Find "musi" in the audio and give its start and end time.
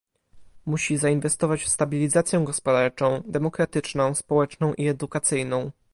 0.65-0.97